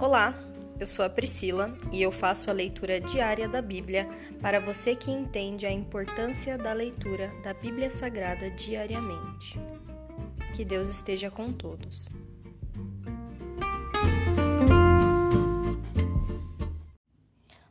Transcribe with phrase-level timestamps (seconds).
[0.00, 0.34] Olá,
[0.80, 4.08] eu sou a Priscila e eu faço a leitura diária da Bíblia
[4.40, 9.60] para você que entende a importância da leitura da Bíblia Sagrada diariamente.
[10.56, 12.08] Que Deus esteja com todos.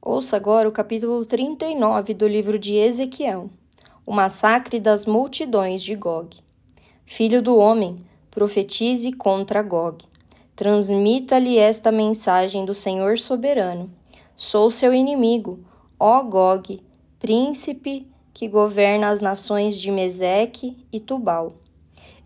[0.00, 3.50] Ouça agora o capítulo 39 do livro de Ezequiel,
[4.06, 6.38] o massacre das multidões de Gog.
[7.04, 10.11] Filho do homem, profetize contra Gog
[10.62, 13.90] Transmita-lhe esta mensagem do Senhor soberano:
[14.36, 15.58] Sou seu inimigo,
[15.98, 16.80] ó Gog,
[17.18, 21.54] príncipe que governa as nações de Meseque e Tubal.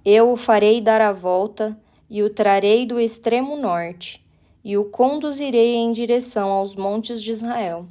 [0.04, 4.22] Eu o farei dar a volta e o trarei do extremo norte,
[4.62, 7.86] e o conduzirei em direção aos montes de Israel.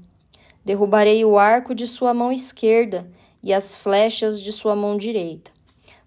[0.63, 3.09] Derrubarei o arco de sua mão esquerda
[3.41, 5.54] e as flechas de sua mão direita.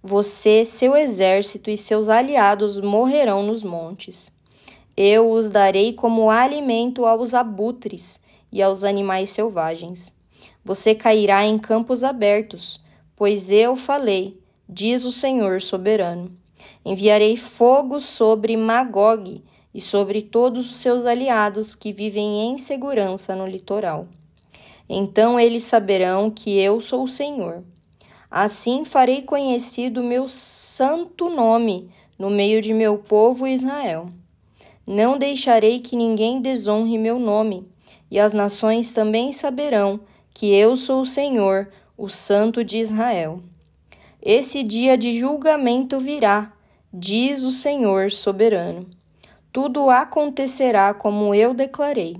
[0.09, 4.35] Você, seu exército e seus aliados morrerão nos montes.
[4.97, 8.19] Eu os darei como alimento aos abutres
[8.51, 10.11] e aos animais selvagens.
[10.65, 12.83] Você cairá em campos abertos,
[13.15, 16.33] pois eu falei, diz o Senhor soberano.
[16.83, 23.47] Enviarei fogo sobre Magog e sobre todos os seus aliados que vivem em segurança no
[23.47, 24.09] litoral.
[24.89, 27.63] Então eles saberão que eu sou o Senhor.
[28.31, 34.11] Assim farei conhecido meu santo nome no meio de meu povo Israel.
[34.87, 37.67] Não deixarei que ninguém desonre meu nome,
[38.11, 40.01] e as nações também saberão
[40.35, 43.43] que eu sou o Senhor, o Santo de Israel.
[44.21, 46.53] Esse dia de julgamento virá,
[46.93, 48.87] diz o Senhor soberano.
[49.53, 52.17] Tudo acontecerá como eu declarei.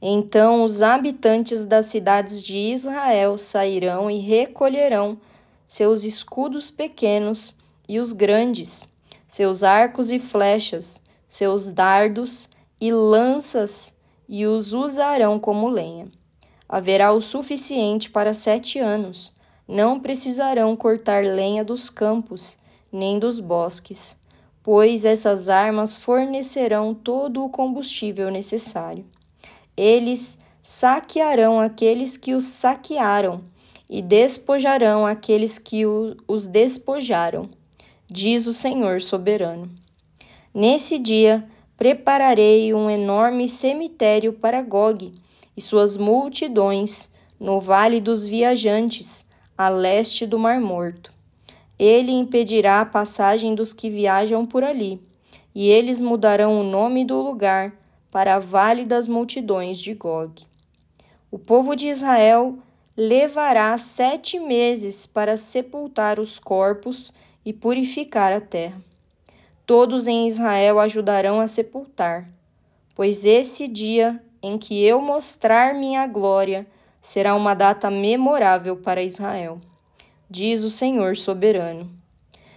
[0.00, 5.18] Então os habitantes das cidades de Israel sairão e recolherão
[5.66, 7.54] seus escudos pequenos
[7.88, 8.88] e os grandes,
[9.26, 12.48] seus arcos e flechas, seus dardos
[12.80, 13.92] e lanças,
[14.28, 16.06] e os usarão como lenha.
[16.68, 19.32] Haverá o suficiente para sete anos.
[19.66, 22.56] Não precisarão cortar lenha dos campos,
[22.90, 24.16] nem dos bosques,
[24.62, 29.04] pois essas armas fornecerão todo o combustível necessário.
[29.78, 33.42] Eles saquearão aqueles que os saquearam
[33.88, 37.48] e despojarão aqueles que os despojaram,
[38.10, 39.70] diz o Senhor soberano.
[40.52, 45.14] Nesse dia prepararei um enorme cemitério para Gog
[45.56, 51.12] e suas multidões no vale dos viajantes, a leste do Mar Morto.
[51.78, 55.00] Ele impedirá a passagem dos que viajam por ali,
[55.54, 57.72] e eles mudarão o nome do lugar
[58.10, 60.46] para Vale das Multidões de Gog.
[61.30, 62.58] O povo de Israel
[62.96, 67.12] levará sete meses para sepultar os corpos
[67.44, 68.82] e purificar a terra.
[69.66, 72.28] Todos em Israel ajudarão a sepultar,
[72.94, 76.66] pois esse dia em que eu mostrar minha glória
[77.02, 79.60] será uma data memorável para Israel,
[80.28, 81.90] diz o Senhor soberano.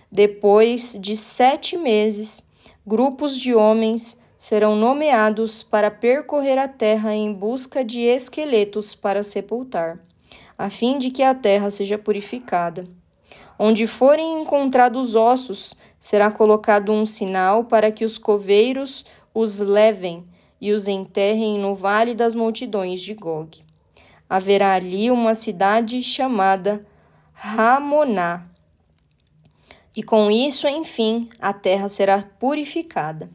[0.10, 2.42] Depois de sete meses,
[2.86, 10.00] grupos de homens serão nomeados para percorrer a terra em busca de esqueletos para sepultar,
[10.58, 12.88] a fim de que a terra seja purificada.
[13.60, 20.26] Onde forem encontrados ossos, será colocado um sinal para que os coveiros os levem
[20.60, 23.64] e os enterrem no vale das multidões de Gog.
[24.28, 26.84] Haverá ali uma cidade chamada
[27.32, 28.48] Ramoná.
[29.96, 33.30] E com isso, enfim, a terra será purificada.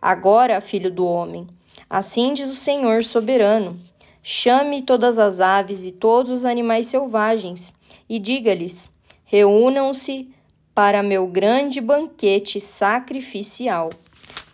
[0.00, 1.46] Agora, filho do homem,
[1.90, 3.80] assim diz o Senhor soberano:
[4.22, 7.74] chame todas as aves e todos os animais selvagens
[8.08, 8.88] e diga-lhes:
[9.24, 10.32] reúnam-se
[10.72, 13.90] para meu grande banquete sacrificial.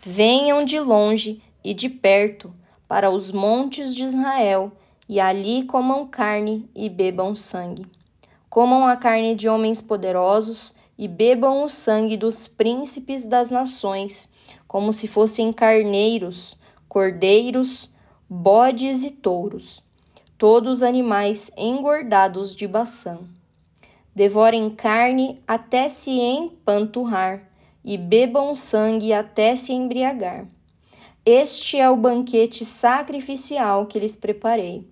[0.01, 2.51] Venham de longe e de perto
[2.87, 4.71] para os montes de Israel
[5.07, 7.85] e ali comam carne e bebam sangue.
[8.49, 14.33] Comam a carne de homens poderosos e bebam o sangue dos príncipes das nações
[14.75, 16.57] como se fossem carneiros,
[16.89, 17.89] cordeiros,
[18.29, 19.81] bodes e touros,
[20.37, 23.19] todos animais engordados de Baçã.
[24.13, 27.49] Devorem carne até se empanturrar
[27.85, 30.45] e bebam sangue até se embriagar.
[31.25, 34.85] Este é o banquete sacrificial que lhes preparei.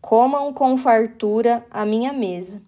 [0.00, 2.62] Comam com fartura a minha mesa.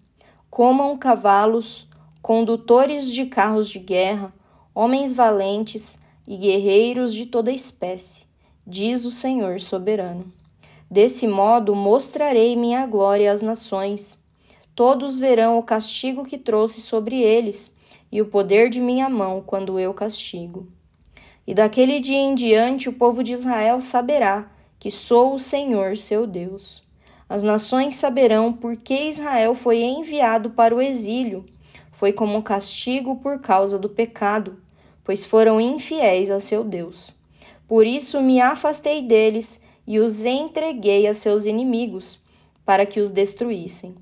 [0.49, 1.87] Comam cavalos,
[2.21, 4.33] condutores de carros de guerra,
[4.75, 8.25] homens valentes, e guerreiros de toda espécie,
[8.65, 10.31] diz o Senhor soberano.
[10.89, 14.17] Desse modo mostrarei minha glória às nações.
[14.75, 17.73] Todos verão o castigo que trouxe sobre eles
[18.11, 20.67] e o poder de minha mão quando eu castigo.
[21.47, 26.27] E daquele dia em diante o povo de Israel saberá que sou o Senhor seu
[26.27, 26.83] Deus.
[27.29, 31.45] As nações saberão por que Israel foi enviado para o exílio.
[31.91, 34.57] Foi como castigo por causa do pecado,
[35.03, 37.13] pois foram infiéis a seu Deus.
[37.67, 42.19] Por isso me afastei deles e os entreguei a seus inimigos,
[42.65, 43.95] para que os destruíssem.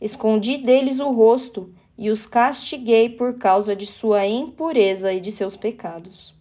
[0.00, 5.56] Escondi deles o rosto e os castiguei por causa de sua impureza e de seus
[5.56, 6.34] pecados.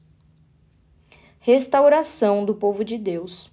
[1.40, 3.50] Restauração do povo de Deus.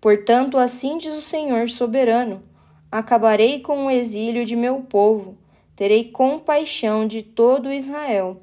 [0.00, 2.42] Portanto, assim diz o Senhor soberano:
[2.90, 5.36] acabarei com o exílio de meu povo,
[5.74, 8.40] terei compaixão de todo Israel,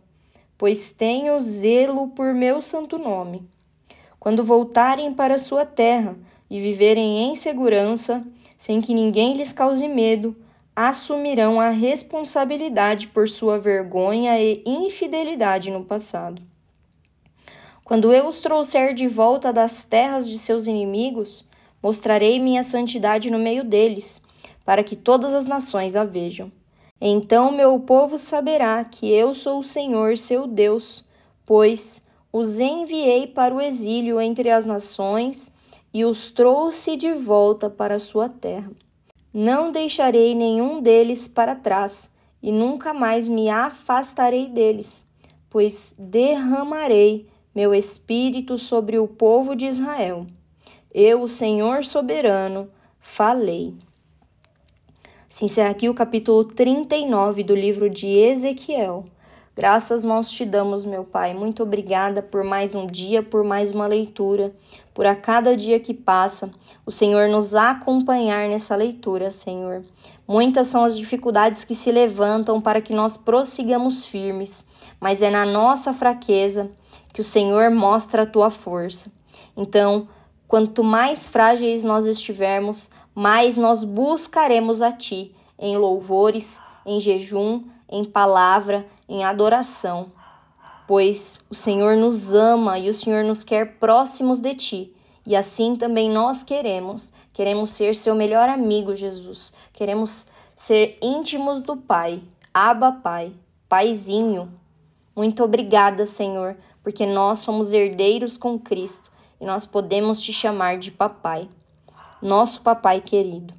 [0.57, 3.47] pois tenho zelo por meu santo nome.
[4.19, 6.17] Quando voltarem para sua terra
[6.49, 8.25] e viverem em segurança,
[8.57, 10.35] sem que ninguém lhes cause medo,
[10.75, 16.41] assumirão a responsabilidade por sua vergonha e infidelidade no passado.
[17.83, 21.45] Quando eu os trouxer de volta das terras de seus inimigos,
[21.81, 24.21] mostrarei minha santidade no meio deles,
[24.65, 26.51] para que todas as nações a vejam.
[26.99, 31.03] Então meu povo saberá que eu sou o Senhor, seu Deus,
[31.45, 35.53] pois os enviei para o exílio entre as nações
[35.93, 38.71] e os trouxe de volta para sua terra.
[39.33, 45.05] Não deixarei nenhum deles para trás, e nunca mais me afastarei deles,
[45.49, 50.27] pois derramarei meu espírito sobre o povo de Israel.
[50.93, 52.69] Eu, o Senhor soberano,
[52.99, 53.73] falei.
[55.29, 59.05] Se encerra aqui o capítulo 39 do livro de Ezequiel.
[59.55, 61.33] Graças nós te damos, meu Pai.
[61.33, 64.53] Muito obrigada por mais um dia, por mais uma leitura,
[64.93, 66.51] por a cada dia que passa,
[66.85, 69.83] o Senhor nos acompanhar nessa leitura, Senhor.
[70.27, 74.67] Muitas são as dificuldades que se levantam para que nós prossigamos firmes,
[74.99, 76.69] mas é na nossa fraqueza
[77.13, 79.09] que o Senhor mostra a tua força.
[79.55, 80.07] Então,
[80.47, 88.03] quanto mais frágeis nós estivermos, mais nós buscaremos a ti em louvores, em jejum, em
[88.03, 90.11] palavra, em adoração,
[90.85, 94.95] pois o Senhor nos ama e o Senhor nos quer próximos de ti,
[95.25, 97.13] e assim também nós queremos.
[97.33, 99.53] Queremos ser seu melhor amigo, Jesus.
[99.73, 102.21] Queremos ser íntimos do Pai.
[102.53, 103.33] Aba, Pai.
[103.67, 104.53] Paizinho.
[105.15, 110.91] Muito obrigada, Senhor, porque nós somos herdeiros com Cristo e nós podemos te chamar de
[110.91, 111.49] papai.
[112.21, 113.53] Nosso papai querido.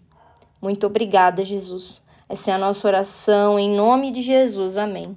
[0.60, 2.04] Muito obrigada, Jesus.
[2.28, 4.76] Essa é a nossa oração em nome de Jesus.
[4.76, 5.16] Amém.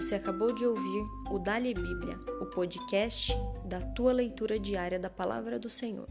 [0.00, 5.58] Você acabou de ouvir o Dali Bíblia, o podcast da tua leitura diária da palavra
[5.58, 6.08] do Senhor.